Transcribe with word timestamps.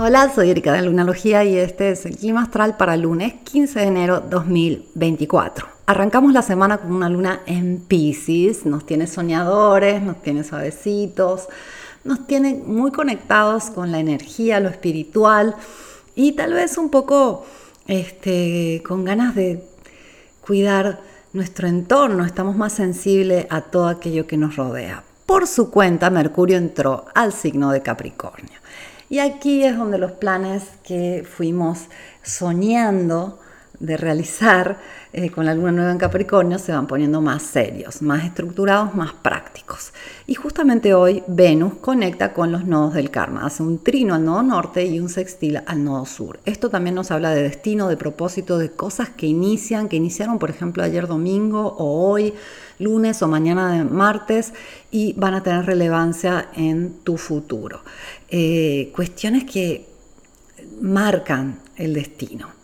Hola, 0.00 0.32
soy 0.32 0.50
Erika 0.50 0.74
de 0.74 0.82
Lunalogía 0.82 1.42
y 1.42 1.56
este 1.58 1.90
es 1.90 2.06
el 2.06 2.16
clima 2.16 2.42
astral 2.42 2.76
para 2.76 2.96
lunes 2.96 3.34
15 3.42 3.80
de 3.80 3.86
enero 3.86 4.20
2024. 4.20 5.66
Arrancamos 5.86 6.32
la 6.32 6.42
semana 6.42 6.78
con 6.78 6.92
una 6.92 7.08
luna 7.08 7.40
en 7.46 7.80
Pisces, 7.80 8.64
nos 8.64 8.86
tiene 8.86 9.08
soñadores, 9.08 10.00
nos 10.00 10.22
tiene 10.22 10.44
suavecitos, 10.44 11.48
nos 12.04 12.28
tiene 12.28 12.54
muy 12.54 12.92
conectados 12.92 13.70
con 13.70 13.90
la 13.90 13.98
energía, 13.98 14.60
lo 14.60 14.68
espiritual 14.68 15.56
y 16.14 16.30
tal 16.30 16.52
vez 16.52 16.78
un 16.78 16.90
poco 16.90 17.44
este, 17.88 18.84
con 18.86 19.04
ganas 19.04 19.34
de 19.34 19.64
cuidar 20.46 21.00
nuestro 21.32 21.66
entorno, 21.66 22.24
estamos 22.24 22.56
más 22.56 22.72
sensibles 22.72 23.48
a 23.50 23.62
todo 23.62 23.88
aquello 23.88 24.28
que 24.28 24.36
nos 24.36 24.54
rodea. 24.54 25.02
Por 25.26 25.48
su 25.48 25.72
cuenta, 25.72 26.08
Mercurio 26.08 26.56
entró 26.56 27.06
al 27.16 27.32
signo 27.32 27.72
de 27.72 27.82
Capricornio. 27.82 28.60
Y 29.10 29.20
aquí 29.20 29.64
es 29.64 29.76
donde 29.76 29.98
los 29.98 30.12
planes 30.12 30.64
que 30.84 31.26
fuimos 31.28 31.86
soñando 32.22 33.38
de 33.80 33.96
realizar 33.96 34.78
eh, 35.12 35.30
con 35.30 35.46
la 35.46 35.54
luna 35.54 35.72
nueva 35.72 35.92
en 35.92 35.98
Capricornio 35.98 36.58
se 36.58 36.72
van 36.72 36.86
poniendo 36.86 37.20
más 37.20 37.42
serios, 37.42 38.02
más 38.02 38.24
estructurados, 38.24 38.94
más 38.94 39.12
prácticos. 39.12 39.92
Y 40.26 40.34
justamente 40.34 40.94
hoy 40.94 41.22
Venus 41.28 41.74
conecta 41.74 42.32
con 42.32 42.50
los 42.50 42.64
nodos 42.64 42.94
del 42.94 43.10
karma, 43.10 43.46
hace 43.46 43.62
un 43.62 43.82
trino 43.82 44.14
al 44.14 44.24
nodo 44.24 44.42
norte 44.42 44.84
y 44.84 44.98
un 45.00 45.08
sextil 45.08 45.60
al 45.64 45.84
nodo 45.84 46.06
sur. 46.06 46.40
Esto 46.44 46.70
también 46.70 46.96
nos 46.96 47.10
habla 47.10 47.30
de 47.30 47.42
destino, 47.42 47.88
de 47.88 47.96
propósito, 47.96 48.58
de 48.58 48.72
cosas 48.72 49.10
que 49.10 49.26
inician, 49.26 49.88
que 49.88 49.96
iniciaron 49.96 50.38
por 50.38 50.50
ejemplo 50.50 50.82
ayer 50.82 51.06
domingo 51.06 51.74
o 51.78 52.10
hoy 52.10 52.34
lunes 52.78 53.22
o 53.22 53.28
mañana 53.28 53.72
de 53.72 53.84
martes 53.84 54.52
y 54.90 55.12
van 55.14 55.34
a 55.34 55.42
tener 55.42 55.66
relevancia 55.66 56.48
en 56.54 56.98
tu 57.04 57.16
futuro. 57.16 57.80
Eh, 58.28 58.92
cuestiones 58.94 59.44
que 59.44 59.88
marcan 60.80 61.60
el 61.76 61.94
destino. 61.94 62.57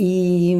Y 0.00 0.56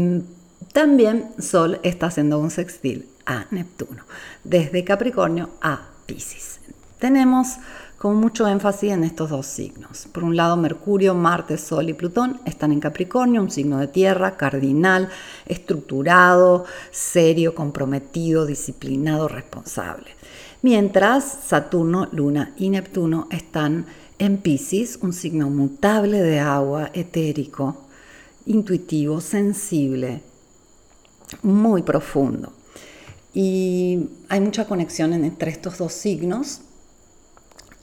también 0.73 1.31
Sol 1.39 1.79
está 1.85 2.07
haciendo 2.07 2.41
un 2.41 2.51
sextil 2.51 3.09
a 3.25 3.47
Neptuno, 3.53 4.03
desde 4.43 4.83
Capricornio 4.83 5.51
a 5.63 5.91
Pisces. 6.07 6.59
Tenemos 6.99 7.59
con 7.99 8.17
mucho 8.17 8.49
énfasis 8.49 8.91
en 8.91 9.05
estos 9.05 9.31
dos 9.31 9.47
signos. 9.47 10.09
Por 10.13 10.25
un 10.25 10.35
lado, 10.35 10.57
Mercurio, 10.57 11.15
Marte, 11.15 11.57
Sol 11.57 11.89
y 11.89 11.95
Plutón 11.95 12.41
están 12.47 12.73
en 12.73 12.81
Capricornio, 12.81 13.41
un 13.41 13.53
signo 13.53 13.79
de 13.79 13.87
tierra, 13.87 14.37
cardinal, 14.37 15.09
estructurado, 15.47 16.65
serio, 16.91 17.55
comprometido, 17.55 18.45
disciplinado, 18.45 19.29
responsable. 19.29 20.09
Mientras 20.63 21.25
Saturno, 21.47 22.09
Luna 22.11 22.55
y 22.57 22.71
Neptuno 22.71 23.29
están 23.31 23.87
en 24.19 24.39
Pisces, 24.39 24.99
un 25.01 25.13
signo 25.13 25.49
mutable 25.49 26.21
de 26.21 26.41
agua, 26.41 26.91
etérico, 26.93 27.88
intuitivo, 28.49 29.21
sensible, 29.21 30.23
muy 31.43 31.83
profundo. 31.83 32.53
Y 33.35 34.09
hay 34.29 34.41
mucha 34.41 34.67
conexión 34.67 35.13
entre 35.13 35.51
estos 35.51 35.79
dos 35.79 35.93
signos, 35.93 36.63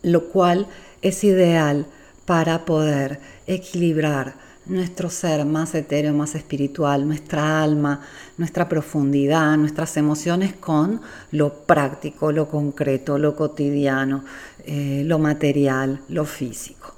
lo 0.02 0.30
cual 0.30 0.68
es 1.02 1.24
ideal 1.24 1.86
para 2.26 2.66
poder 2.66 3.20
equilibrar 3.48 4.36
nuestro 4.66 5.12
ser 5.12 5.46
más 5.46 5.76
etéreo, 5.76 6.14
más 6.14 6.34
espiritual, 6.34 7.08
nuestra 7.08 7.62
alma, 7.62 8.02
nuestra 8.38 8.68
profundidad, 8.68 9.56
nuestras 9.58 9.96
emociones 9.98 10.56
con 10.56 11.02
lo 11.32 11.54
práctico, 11.66 12.32
lo 12.32 12.50
concreto, 12.50 13.20
lo 13.20 13.36
cotidiano, 13.36 14.24
eh, 14.66 15.04
lo 15.06 15.20
material, 15.20 16.02
lo 16.10 16.26
físico. 16.26 16.95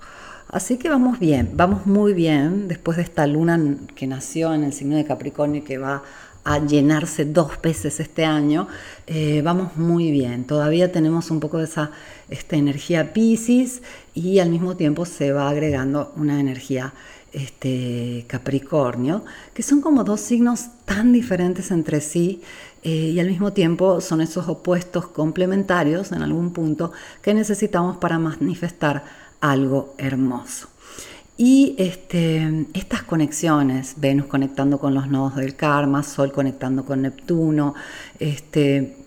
Así 0.50 0.78
que 0.78 0.88
vamos 0.90 1.20
bien, 1.20 1.52
vamos 1.56 1.86
muy 1.86 2.14
bien 2.14 2.68
después 2.68 2.98
de 2.98 3.04
esta 3.04 3.28
luna 3.28 3.60
que 3.96 4.08
nació 4.08 4.54
en 4.54 4.64
el 4.64 4.72
signo 4.72 4.96
de 4.96 5.04
Capricornio 5.04 5.62
y 5.62 5.64
que 5.64 5.78
va 5.78 6.04
a 6.46 6.60
llenarse 6.60 7.26
dos 7.26 7.62
veces 7.62 8.00
este 8.00 8.24
año, 8.24 8.70
eh, 9.06 9.42
vamos 9.44 9.76
muy 9.76 10.12
bien. 10.12 10.46
Todavía 10.46 10.90
tenemos 10.94 11.30
un 11.30 11.42
poco 11.42 11.58
de 11.58 11.66
esa 11.66 11.92
esta 12.30 12.56
energía 12.56 13.12
Pisces 13.12 13.82
y 14.14 14.40
al 14.40 14.50
mismo 14.50 14.78
tiempo 14.78 15.06
se 15.06 15.34
va 15.34 15.50
agregando 15.50 16.14
una 16.16 16.40
energía 16.40 16.94
este, 17.34 18.24
Capricornio, 18.28 19.26
que 19.54 19.64
son 19.64 19.82
como 19.82 20.06
dos 20.06 20.22
signos 20.22 20.68
tan 20.86 21.12
diferentes 21.12 21.72
entre 21.72 22.00
sí 22.00 22.42
eh, 22.84 22.90
y 22.90 23.20
al 23.20 23.28
mismo 23.28 23.54
tiempo 23.54 24.02
son 24.02 24.22
esos 24.22 24.48
opuestos 24.48 25.08
complementarios 25.08 26.12
en 26.12 26.22
algún 26.22 26.52
punto 26.52 26.92
que 27.22 27.34
necesitamos 27.34 27.98
para 27.98 28.20
manifestar 28.20 29.04
algo 29.42 29.94
hermoso. 29.98 30.70
Y 31.38 31.76
este, 31.78 32.66
estas 32.74 33.04
conexiones, 33.04 33.94
Venus 33.98 34.26
conectando 34.26 34.80
con 34.80 34.96
los 34.96 35.08
nodos 35.08 35.36
del 35.36 35.56
karma, 35.56 36.02
Sol 36.02 36.32
conectando 36.32 36.84
con 36.84 37.04
Neptuno, 37.04 37.76
este, 38.20 38.98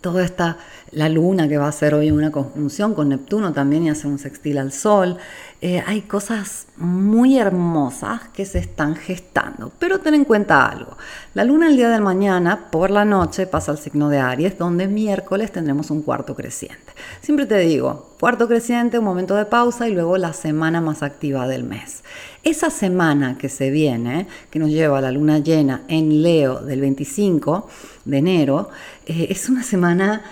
toda 0.00 0.24
esta, 0.24 0.56
la 0.92 1.08
luna 1.08 1.48
que 1.48 1.56
va 1.56 1.66
a 1.66 1.68
hacer 1.68 1.94
hoy 1.94 2.10
una 2.10 2.30
conjunción 2.30 2.94
con 2.94 3.08
Neptuno 3.10 3.52
también 3.52 3.84
y 3.84 3.90
hace 3.90 4.08
un 4.08 4.18
sextil 4.18 4.58
al 4.58 4.72
Sol. 4.72 5.18
Eh, 5.62 5.82
hay 5.86 6.02
cosas 6.02 6.66
muy 6.76 7.38
hermosas 7.38 8.22
que 8.32 8.46
se 8.46 8.58
están 8.58 8.96
gestando, 8.96 9.70
pero 9.78 10.00
ten 10.00 10.14
en 10.14 10.24
cuenta 10.24 10.66
algo. 10.66 10.96
La 11.34 11.44
luna 11.44 11.68
el 11.68 11.76
día 11.76 11.90
de 11.90 12.00
mañana, 12.00 12.70
por 12.70 12.90
la 12.90 13.04
noche, 13.04 13.46
pasa 13.46 13.70
al 13.70 13.78
signo 13.78 14.08
de 14.08 14.18
Aries, 14.18 14.58
donde 14.58 14.88
miércoles 14.88 15.52
tendremos 15.52 15.90
un 15.90 16.02
cuarto 16.02 16.34
creciente. 16.34 16.92
Siempre 17.20 17.46
te 17.46 17.58
digo, 17.58 18.10
cuarto 18.18 18.48
creciente, 18.48 18.98
un 18.98 19.04
momento 19.04 19.36
de 19.36 19.44
pausa 19.44 19.86
y 19.86 19.92
luego 19.92 20.16
la 20.16 20.32
semana 20.32 20.80
más 20.80 21.02
activa 21.02 21.46
del 21.46 21.64
mes. 21.64 22.02
Esa 22.42 22.70
semana 22.70 23.36
que 23.36 23.50
se 23.50 23.70
viene, 23.70 24.26
que 24.50 24.58
nos 24.58 24.70
lleva 24.70 24.98
a 24.98 25.02
la 25.02 25.12
luna 25.12 25.38
llena 25.38 25.82
en 25.88 26.22
Leo 26.22 26.60
del 26.60 26.80
25 26.80 27.68
de 28.06 28.18
enero, 28.18 28.70
eh, 29.06 29.26
es 29.28 29.50
una 29.50 29.62
semana 29.62 30.22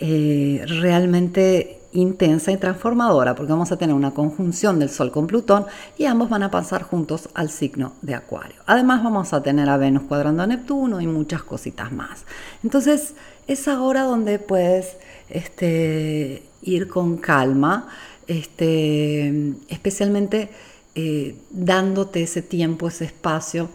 eh, 0.00 0.64
realmente 0.66 1.80
intensa 1.92 2.52
y 2.52 2.56
transformadora, 2.56 3.34
porque 3.34 3.52
vamos 3.52 3.72
a 3.72 3.76
tener 3.76 3.94
una 3.94 4.12
conjunción 4.12 4.78
del 4.78 4.88
Sol 4.88 5.10
con 5.10 5.26
Plutón 5.26 5.66
y 5.98 6.04
ambos 6.04 6.30
van 6.30 6.42
a 6.42 6.50
pasar 6.50 6.82
juntos 6.82 7.28
al 7.34 7.50
signo 7.50 7.94
de 8.00 8.14
Acuario. 8.14 8.56
Además 8.66 9.02
vamos 9.02 9.32
a 9.32 9.42
tener 9.42 9.68
a 9.68 9.76
Venus 9.76 10.04
cuadrando 10.04 10.42
a 10.42 10.46
Neptuno 10.46 11.00
y 11.00 11.06
muchas 11.06 11.42
cositas 11.42 11.92
más. 11.92 12.24
Entonces 12.62 13.14
es 13.46 13.68
ahora 13.68 14.02
donde 14.02 14.38
puedes 14.38 14.96
este, 15.28 16.44
ir 16.62 16.88
con 16.88 17.16
calma, 17.16 17.88
este, 18.26 19.54
especialmente 19.68 20.50
eh, 20.94 21.34
dándote 21.50 22.22
ese 22.22 22.42
tiempo, 22.42 22.88
ese 22.88 23.04
espacio, 23.04 23.68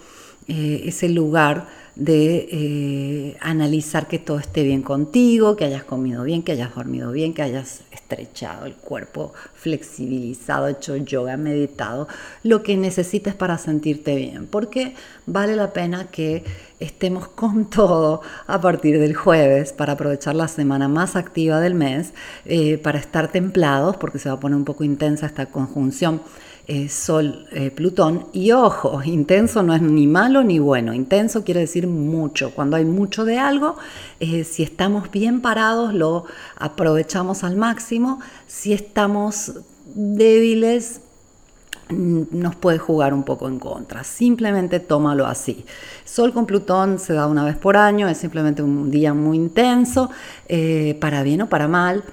eh, 0.47 0.83
ese 0.85 1.09
lugar 1.09 1.67
de 1.95 2.47
eh, 2.51 3.37
analizar 3.39 4.07
que 4.07 4.19
todo 4.19 4.37
esté 4.37 4.63
bien 4.63 4.81
contigo, 4.81 5.55
que 5.55 5.65
hayas 5.65 5.83
comido 5.83 6.23
bien, 6.23 6.43
que 6.43 6.51
hayas 6.51 6.75
dormido 6.75 7.11
bien, 7.11 7.33
que 7.33 7.41
hayas 7.41 7.81
estrechado 7.91 8.65
el 8.65 8.75
cuerpo, 8.75 9.33
flexibilizado, 9.53 10.67
hecho 10.67 10.97
yoga, 10.97 11.37
meditado, 11.37 12.07
lo 12.43 12.63
que 12.63 12.75
necesites 12.75 13.33
para 13.33 13.57
sentirte 13.57 14.15
bien, 14.15 14.47
porque 14.47 14.93
vale 15.25 15.55
la 15.55 15.71
pena 15.71 16.07
que 16.11 16.43
estemos 16.79 17.29
con 17.29 17.65
todo 17.69 18.21
a 18.47 18.59
partir 18.59 18.99
del 18.99 19.15
jueves 19.15 19.71
para 19.71 19.93
aprovechar 19.93 20.35
la 20.35 20.49
semana 20.49 20.89
más 20.89 21.15
activa 21.15 21.61
del 21.61 21.75
mes, 21.75 22.13
para 22.83 22.99
estar 22.99 23.31
templados, 23.31 23.95
porque 23.97 24.19
se 24.19 24.29
va 24.29 24.35
a 24.35 24.39
poner 24.39 24.57
un 24.57 24.65
poco 24.65 24.83
intensa 24.83 25.25
esta 25.25 25.45
conjunción 25.45 26.21
eh, 26.67 26.89
Sol, 26.89 27.47
eh, 27.51 27.69
Plutón. 27.69 28.27
Y 28.33 28.51
ojo, 28.51 29.01
intenso 29.03 29.61
no 29.61 29.75
es 29.75 29.81
ni 29.81 30.07
malo 30.07 30.43
ni 30.43 30.57
bueno. 30.57 30.93
Intenso 30.93 31.43
quiere 31.43 31.59
decir 31.61 31.87
mucho. 31.87 32.51
Cuando 32.51 32.75
hay 32.75 32.85
mucho 32.85 33.23
de 33.23 33.37
algo, 33.37 33.75
eh, 34.19 34.43
si 34.43 34.63
estamos 34.63 35.11
bien 35.11 35.41
parados, 35.41 35.93
lo 35.93 36.25
aprovechamos 36.57 37.43
al 37.43 37.55
máximo. 37.55 38.19
Si 38.47 38.73
estamos 38.73 39.53
débiles, 39.93 41.01
mm, 41.89 42.23
nos 42.31 42.55
puede 42.55 42.79
jugar 42.79 43.13
un 43.13 43.23
poco 43.23 43.47
en 43.47 43.59
contra. 43.59 44.03
Simplemente 44.03 44.79
tómalo 44.79 45.27
así. 45.27 45.65
Sol 46.03 46.33
con 46.33 46.47
Plutón 46.47 46.97
se 46.97 47.13
da 47.13 47.27
una 47.27 47.45
vez 47.45 47.57
por 47.57 47.77
año, 47.77 48.07
es 48.07 48.17
simplemente 48.17 48.63
un 48.63 48.89
día 48.89 49.13
muy 49.13 49.37
intenso, 49.37 50.09
para 50.99 51.21
bien 51.21 51.43
o 51.43 51.49
para 51.49 51.67
mal 51.67 52.03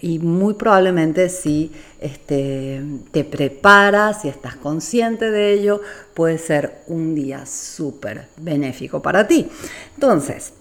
y 0.00 0.18
muy 0.18 0.54
probablemente 0.54 1.28
si 1.28 1.70
este, 2.00 2.82
te 3.12 3.24
preparas, 3.24 4.22
si 4.22 4.28
estás 4.28 4.56
consciente 4.56 5.30
de 5.30 5.52
ello, 5.52 5.80
puede 6.14 6.38
ser 6.38 6.82
un 6.86 7.14
día 7.14 7.44
súper 7.46 8.28
benéfico 8.38 9.02
para 9.02 9.26
ti. 9.26 9.46
Entonces, 9.94 10.54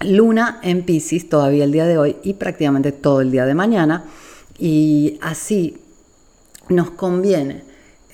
luna 0.00 0.60
en 0.62 0.82
Pisces 0.84 1.28
todavía 1.28 1.64
el 1.64 1.72
día 1.72 1.86
de 1.86 1.98
hoy 1.98 2.16
y 2.22 2.34
prácticamente 2.34 2.92
todo 2.92 3.20
el 3.20 3.30
día 3.30 3.44
de 3.46 3.54
mañana 3.54 4.04
y 4.58 5.18
así 5.20 5.78
nos 6.68 6.90
conviene 6.90 7.62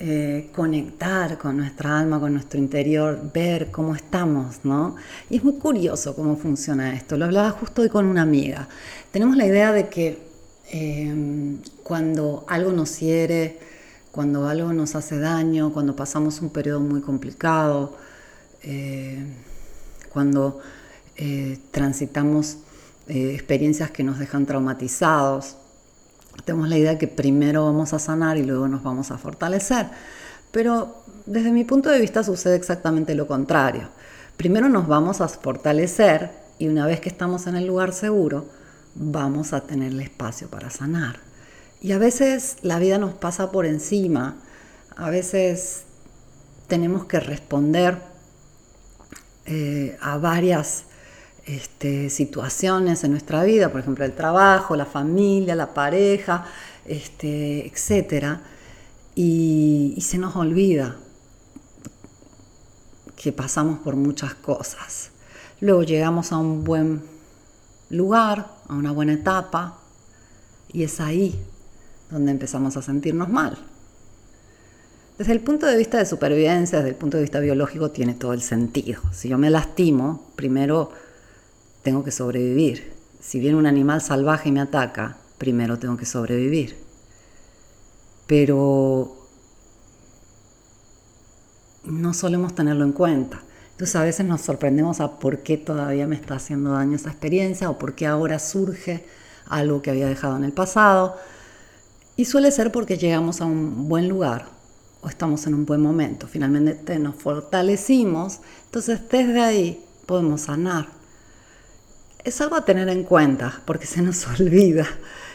eh, 0.03 0.49
conectar 0.53 1.37
con 1.37 1.57
nuestra 1.57 1.99
alma, 1.99 2.19
con 2.19 2.33
nuestro 2.33 2.59
interior, 2.59 3.21
ver 3.31 3.69
cómo 3.69 3.95
estamos, 3.95 4.61
¿no? 4.63 4.95
Y 5.29 5.37
es 5.37 5.43
muy 5.43 5.53
curioso 5.53 6.15
cómo 6.15 6.35
funciona 6.35 6.95
esto. 6.95 7.17
Lo 7.17 7.25
hablaba 7.25 7.51
justo 7.51 7.83
hoy 7.83 7.89
con 7.89 8.05
una 8.07 8.23
amiga. 8.23 8.67
Tenemos 9.11 9.37
la 9.37 9.45
idea 9.45 9.71
de 9.71 9.89
que 9.89 10.30
Em, 10.73 11.57
cuando 11.83 12.45
algo 12.47 12.71
nos 12.71 13.01
hiere, 13.01 13.59
cuando 14.13 14.47
algo 14.47 14.71
nos 14.71 14.95
hace 14.95 15.19
daño, 15.19 15.73
cuando 15.73 15.97
pasamos 15.97 16.41
un 16.41 16.49
periodo 16.49 16.79
muy 16.79 17.01
complicado, 17.01 17.97
eh, 18.63 19.21
cuando 20.13 20.61
eh, 21.17 21.59
transitamos 21.71 22.57
eh, 23.09 23.33
experiencias 23.33 23.91
que 23.91 24.03
nos 24.05 24.17
dejan 24.17 24.45
traumatizados. 24.45 25.57
Tenemos 26.45 26.69
la 26.69 26.77
idea 26.77 26.97
que 26.97 27.07
primero 27.09 27.65
vamos 27.65 27.91
a 27.91 27.99
sanar 27.99 28.37
y 28.37 28.43
luego 28.43 28.69
nos 28.69 28.81
vamos 28.81 29.11
a 29.11 29.17
fortalecer. 29.17 29.87
Pero 30.51 31.03
desde 31.25 31.51
mi 31.51 31.65
punto 31.65 31.89
de 31.89 31.99
vista 31.99 32.23
sucede 32.23 32.55
exactamente 32.55 33.13
lo 33.13 33.27
contrario. 33.27 33.89
Primero 34.37 34.69
nos 34.69 34.87
vamos 34.87 35.19
a 35.19 35.27
fortalecer 35.27 36.31
y 36.59 36.69
una 36.69 36.87
vez 36.87 37.01
que 37.01 37.09
estamos 37.09 37.47
en 37.47 37.57
el 37.57 37.67
lugar 37.67 37.91
seguro, 37.91 38.45
vamos 38.95 39.53
a 39.53 39.61
tener 39.61 39.91
el 39.91 40.01
espacio 40.01 40.49
para 40.49 40.69
sanar. 40.69 41.19
Y 41.81 41.93
a 41.93 41.97
veces 41.97 42.57
la 42.61 42.79
vida 42.79 42.97
nos 42.97 43.13
pasa 43.13 43.51
por 43.51 43.65
encima, 43.65 44.37
a 44.95 45.09
veces 45.09 45.83
tenemos 46.67 47.05
que 47.05 47.19
responder 47.19 47.97
eh, 49.45 49.97
a 50.01 50.17
varias 50.17 50.83
este, 51.45 52.09
situaciones 52.09 53.03
en 53.03 53.11
nuestra 53.11 53.43
vida, 53.43 53.71
por 53.71 53.81
ejemplo 53.81 54.05
el 54.05 54.13
trabajo, 54.13 54.75
la 54.75 54.85
familia, 54.85 55.55
la 55.55 55.73
pareja, 55.73 56.45
este, 56.85 57.65
etc. 57.65 58.37
y 59.15 59.97
se 60.01 60.17
nos 60.17 60.35
olvida 60.35 60.97
que 63.21 63.31
pasamos 63.31 63.79
por 63.79 63.95
muchas 63.95 64.33
cosas. 64.33 65.11
Luego 65.59 65.83
llegamos 65.83 66.31
a 66.31 66.37
un 66.37 66.63
buen 66.63 67.03
lugar, 67.91 68.47
a 68.71 68.75
una 68.75 68.93
buena 68.93 69.11
etapa, 69.13 69.77
y 70.71 70.83
es 70.83 71.01
ahí 71.01 71.37
donde 72.09 72.31
empezamos 72.31 72.77
a 72.77 72.81
sentirnos 72.81 73.27
mal. 73.27 73.57
Desde 75.17 75.33
el 75.33 75.41
punto 75.41 75.65
de 75.65 75.77
vista 75.77 75.97
de 75.97 76.05
supervivencia, 76.05 76.77
desde 76.77 76.91
el 76.91 76.95
punto 76.95 77.17
de 77.17 77.23
vista 77.23 77.41
biológico, 77.41 77.91
tiene 77.91 78.13
todo 78.13 78.31
el 78.31 78.41
sentido. 78.41 79.01
Si 79.11 79.27
yo 79.27 79.37
me 79.37 79.49
lastimo, 79.49 80.31
primero 80.37 80.89
tengo 81.83 82.05
que 82.05 82.11
sobrevivir. 82.11 82.93
Si 83.19 83.39
viene 83.39 83.57
un 83.57 83.65
animal 83.65 84.01
salvaje 84.01 84.47
y 84.47 84.51
me 84.53 84.61
ataca, 84.61 85.17
primero 85.37 85.77
tengo 85.77 85.97
que 85.97 86.05
sobrevivir. 86.05 86.77
Pero 88.25 89.17
no 91.83 92.13
solemos 92.13 92.55
tenerlo 92.55 92.85
en 92.85 92.93
cuenta. 92.93 93.43
Entonces 93.81 93.95
a 93.95 94.03
veces 94.03 94.27
nos 94.27 94.41
sorprendemos 94.41 94.99
a 94.99 95.17
por 95.17 95.39
qué 95.39 95.57
todavía 95.57 96.05
me 96.05 96.15
está 96.15 96.35
haciendo 96.35 96.73
daño 96.73 96.95
esa 96.95 97.09
experiencia 97.09 97.67
o 97.67 97.79
por 97.79 97.95
qué 97.95 98.05
ahora 98.05 98.37
surge 98.37 99.03
algo 99.47 99.81
que 99.81 99.89
había 99.89 100.07
dejado 100.07 100.37
en 100.37 100.43
el 100.43 100.51
pasado. 100.51 101.17
Y 102.15 102.25
suele 102.25 102.51
ser 102.51 102.71
porque 102.71 102.99
llegamos 102.99 103.41
a 103.41 103.45
un 103.45 103.89
buen 103.89 104.07
lugar 104.07 104.45
o 105.01 105.09
estamos 105.09 105.47
en 105.47 105.55
un 105.55 105.65
buen 105.65 105.81
momento. 105.81 106.27
Finalmente 106.27 106.99
nos 106.99 107.15
fortalecimos, 107.15 108.41
entonces 108.65 108.99
desde 109.09 109.41
ahí 109.41 109.83
podemos 110.05 110.41
sanar. 110.41 110.87
Es 112.23 112.39
algo 112.39 112.57
a 112.57 112.65
tener 112.65 112.87
en 112.87 113.03
cuenta 113.03 113.63
porque 113.65 113.87
se 113.87 114.03
nos 114.03 114.27
olvida 114.39 114.85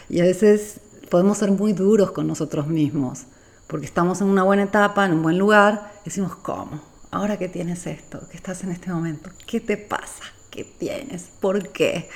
y 0.07 0.21
a 0.21 0.23
veces 0.23 0.79
podemos 1.09 1.37
ser 1.37 1.51
muy 1.51 1.73
duros 1.73 2.11
con 2.11 2.25
nosotros 2.27 2.67
mismos 2.67 3.25
porque 3.67 3.87
estamos 3.87 4.21
en 4.21 4.27
una 4.27 4.43
buena 4.43 4.63
etapa, 4.63 5.05
en 5.05 5.11
un 5.11 5.21
buen 5.21 5.37
lugar, 5.37 5.91
decimos, 6.05 6.33
¿cómo? 6.37 6.95
Ahora 7.09 7.37
que 7.37 7.47
tienes 7.47 7.87
esto, 7.87 8.27
que 8.29 8.35
estás 8.35 8.63
en 8.63 8.71
este 8.71 8.91
momento, 8.91 9.29
¿qué 9.45 9.61
te 9.61 9.77
pasa? 9.77 10.23
¿Qué 10.49 10.65
tienes? 10.65 11.29
¿Por 11.39 11.69
qué? 11.69 12.09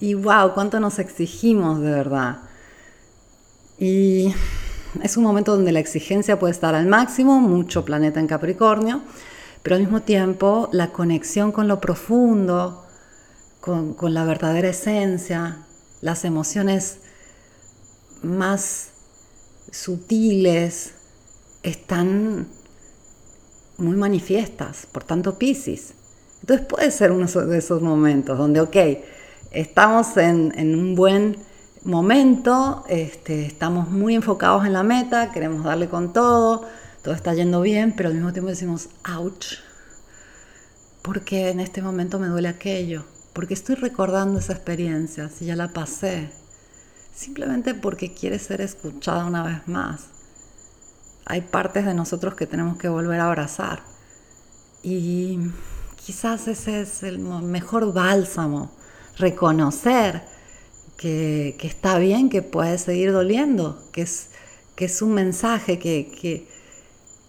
Y 0.00 0.14
wow, 0.14 0.54
cuánto 0.54 0.80
nos 0.80 0.98
exigimos 0.98 1.80
de 1.80 1.90
verdad. 1.90 2.38
Y 3.78 4.34
es 5.02 5.16
un 5.18 5.24
momento 5.24 5.54
donde 5.54 5.72
la 5.72 5.80
exigencia 5.80 6.38
puede 6.38 6.52
estar 6.52 6.74
al 6.74 6.86
máximo, 6.86 7.40
mucho 7.40 7.84
planeta 7.84 8.18
en 8.18 8.26
Capricornio, 8.26 9.02
pero 9.62 9.76
al 9.76 9.82
mismo 9.82 10.00
tiempo 10.00 10.70
la 10.72 10.92
conexión 10.92 11.52
con 11.52 11.68
lo 11.68 11.80
profundo, 11.80 12.86
con, 13.60 13.92
con 13.92 14.14
la 14.14 14.24
verdadera 14.24 14.68
esencia, 14.68 15.66
las 16.00 16.24
emociones 16.24 17.00
más 18.22 18.90
sutiles, 19.70 20.94
están 21.62 22.46
muy 23.78 23.96
manifiestas, 23.96 24.86
por 24.90 25.04
tanto 25.04 25.38
Pisces. 25.38 25.94
Entonces 26.40 26.66
puede 26.66 26.90
ser 26.90 27.12
uno 27.12 27.26
de 27.26 27.58
esos 27.58 27.82
momentos 27.82 28.38
donde, 28.38 28.60
ok, 28.60 28.76
estamos 29.50 30.16
en, 30.16 30.52
un 30.74 30.94
buen 30.94 31.36
momento, 31.82 32.84
este, 32.88 33.46
estamos 33.46 33.88
muy 33.88 34.14
enfocados 34.14 34.66
en 34.66 34.72
la 34.72 34.82
meta, 34.82 35.32
queremos 35.32 35.64
darle 35.64 35.88
con 35.88 36.12
todo, 36.12 36.64
todo 37.02 37.14
está 37.14 37.34
yendo 37.34 37.60
bien, 37.62 37.94
pero 37.96 38.08
al 38.08 38.14
mismo 38.14 38.32
tiempo 38.32 38.50
decimos, 38.50 38.88
ouch, 39.16 39.54
porque 41.02 41.50
en 41.50 41.60
este 41.60 41.82
momento 41.82 42.18
me 42.18 42.26
duele 42.26 42.48
aquello, 42.48 43.04
porque 43.32 43.54
estoy 43.54 43.76
recordando 43.76 44.38
esa 44.38 44.52
experiencia, 44.52 45.28
si 45.28 45.46
ya 45.46 45.56
la 45.56 45.68
pasé, 45.68 46.30
simplemente 47.14 47.74
porque 47.74 48.12
quiere 48.12 48.38
ser 48.38 48.60
escuchada 48.60 49.24
una 49.24 49.42
vez 49.42 49.66
más. 49.66 50.15
Hay 51.26 51.40
partes 51.40 51.84
de 51.84 51.92
nosotros 51.92 52.34
que 52.34 52.46
tenemos 52.46 52.78
que 52.78 52.88
volver 52.88 53.18
a 53.20 53.26
abrazar. 53.26 53.82
Y 54.82 55.40
quizás 56.04 56.46
ese 56.46 56.82
es 56.82 57.02
el 57.02 57.18
mejor 57.18 57.92
bálsamo, 57.92 58.70
reconocer 59.18 60.22
que, 60.96 61.56
está 61.60 61.98
bien, 61.98 62.30
que 62.30 62.42
puede 62.42 62.78
seguir 62.78 63.12
doliendo, 63.12 63.82
que 63.92 64.02
es, 64.02 64.30
que 64.76 64.84
es 64.84 65.02
un 65.02 65.14
mensaje 65.14 65.80
que, 65.80 66.46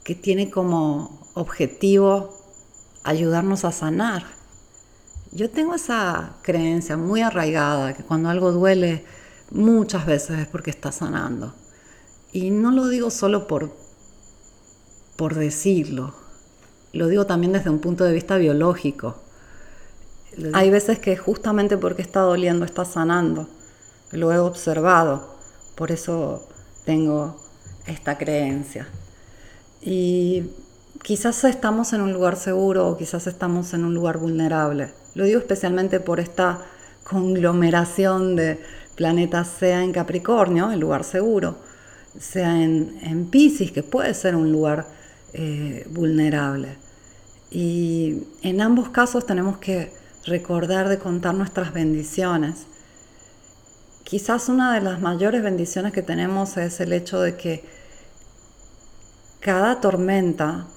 que 0.03 0.15
tiene 0.15 0.51
como 0.51 1.19
objetivo 1.33 2.37
ayudarnos 3.03 3.65
a 3.65 3.71
sanar. 3.71 4.25
Yo 5.31 5.49
tengo 5.49 5.73
esa 5.73 6.35
creencia 6.43 6.97
muy 6.97 7.21
arraigada, 7.21 7.95
que 7.95 8.03
cuando 8.03 8.29
algo 8.29 8.51
duele, 8.51 9.03
muchas 9.49 10.05
veces 10.05 10.39
es 10.39 10.47
porque 10.47 10.69
está 10.69 10.91
sanando. 10.91 11.55
Y 12.31 12.51
no 12.51 12.71
lo 12.71 12.87
digo 12.89 13.09
solo 13.09 13.47
por, 13.47 13.86
por 15.17 15.35
decirlo, 15.35 16.13
lo 16.93 17.07
digo 17.07 17.25
también 17.25 17.51
desde 17.51 17.69
un 17.69 17.79
punto 17.79 18.03
de 18.05 18.13
vista 18.13 18.37
biológico. 18.37 19.17
Hay 20.53 20.69
veces 20.69 20.99
que 20.99 21.17
justamente 21.17 21.77
porque 21.77 22.01
está 22.01 22.21
doliendo 22.21 22.63
está 22.63 22.85
sanando. 22.85 23.49
Lo 24.11 24.31
he 24.31 24.37
observado, 24.37 25.35
por 25.75 25.91
eso 25.91 26.47
tengo 26.85 27.35
esta 27.87 28.17
creencia. 28.17 28.87
Y 29.81 30.51
quizás 31.03 31.43
estamos 31.43 31.93
en 31.93 32.01
un 32.01 32.13
lugar 32.13 32.35
seguro 32.35 32.87
o 32.87 32.97
quizás 32.97 33.27
estamos 33.27 33.73
en 33.73 33.83
un 33.83 33.93
lugar 33.93 34.19
vulnerable. 34.19 34.91
Lo 35.15 35.25
digo 35.25 35.39
especialmente 35.39 35.99
por 35.99 36.19
esta 36.19 36.61
conglomeración 37.03 38.35
de 38.35 38.59
planeta 38.95 39.43
sea 39.43 39.83
en 39.83 39.91
Capricornio, 39.91 40.71
el 40.71 40.79
lugar 40.79 41.03
seguro, 41.03 41.57
sea 42.19 42.61
en, 42.61 42.99
en 43.01 43.25
Pisces, 43.27 43.71
que 43.71 43.83
puede 43.83 44.13
ser 44.13 44.35
un 44.35 44.51
lugar 44.51 44.96
eh, 45.33 45.85
vulnerable. 45.89 46.77
Y 47.49 48.23
en 48.41 48.61
ambos 48.61 48.89
casos 48.89 49.25
tenemos 49.25 49.57
que 49.57 49.93
recordar 50.25 50.89
de 50.89 50.99
contar 50.99 51.33
nuestras 51.33 51.73
bendiciones. 51.73 52.65
Quizás 54.03 54.49
una 54.49 54.73
de 54.73 54.81
las 54.81 55.01
mayores 55.01 55.43
bendiciones 55.43 55.93
que 55.93 56.01
tenemos 56.01 56.57
es 56.57 56.79
el 56.79 56.93
hecho 56.93 57.21
de 57.21 57.35
que 57.35 57.63
cada 59.39 59.79
tormenta, 59.79 60.67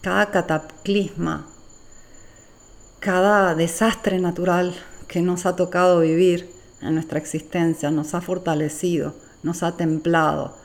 cada 0.00 0.30
cataclisma, 0.30 1.46
cada 3.00 3.54
desastre 3.54 4.18
natural 4.18 4.74
que 5.08 5.22
nos 5.22 5.46
ha 5.46 5.56
tocado 5.56 6.00
vivir, 6.00 6.50
en 6.80 6.94
nuestra 6.94 7.18
existencia, 7.18 7.90
nos 7.90 8.14
ha 8.14 8.20
fortalecido, 8.20 9.14
nos 9.42 9.62
ha 9.62 9.76
templado 9.76 10.56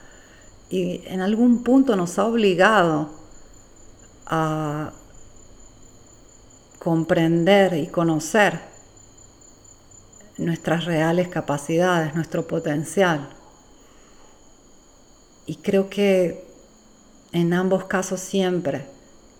y 0.70 1.02
en 1.06 1.20
algún 1.20 1.62
punto 1.62 1.96
nos 1.96 2.18
ha 2.18 2.26
obligado 2.26 3.10
a 4.28 4.92
comprender 6.78 7.74
y 7.74 7.88
conocer 7.88 8.60
nuestras 10.36 10.84
reales 10.84 11.28
capacidades, 11.28 12.14
nuestro 12.14 12.46
potencial. 12.46 13.28
Y 15.46 15.56
creo 15.56 15.90
que 15.90 16.46
en 17.32 17.52
ambos 17.52 17.84
casos 17.84 18.20
siempre, 18.20 18.86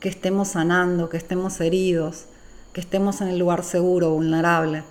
que 0.00 0.08
estemos 0.08 0.48
sanando, 0.48 1.08
que 1.08 1.16
estemos 1.16 1.60
heridos, 1.60 2.24
que 2.72 2.80
estemos 2.80 3.20
en 3.20 3.28
el 3.28 3.38
lugar 3.38 3.64
seguro, 3.64 4.10
vulnerable, 4.10 4.84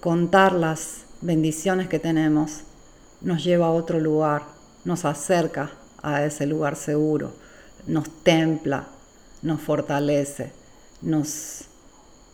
contar 0.00 0.52
las 0.52 1.04
bendiciones 1.20 1.88
que 1.88 1.98
tenemos 1.98 2.60
nos 3.20 3.44
lleva 3.44 3.66
a 3.66 3.72
otro 3.72 4.00
lugar, 4.00 4.44
nos 4.84 5.04
acerca 5.04 5.70
a 6.02 6.24
ese 6.24 6.46
lugar 6.46 6.76
seguro, 6.76 7.32
nos 7.86 8.08
templa, 8.22 8.88
nos 9.42 9.60
fortalece, 9.60 10.52
nos 11.02 11.64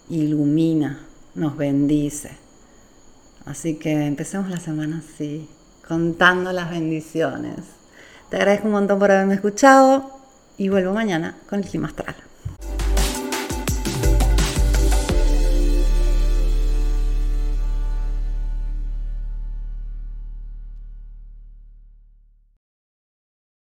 ilumina, 0.09 1.01
nos 1.35 1.57
bendice. 1.57 2.31
Así 3.45 3.77
que 3.77 4.07
empecemos 4.07 4.51
la 4.51 4.59
semana 4.59 5.03
así, 5.07 5.49
contando 5.87 6.53
las 6.53 6.71
bendiciones. 6.71 7.59
Te 8.29 8.37
agradezco 8.37 8.67
un 8.67 8.73
montón 8.73 8.99
por 8.99 9.11
haberme 9.11 9.35
escuchado 9.35 10.11
y 10.59 10.69
vuelvo 10.69 10.93
mañana 10.93 11.37
con 11.49 11.61
el 11.61 11.65
clima. 11.65 11.93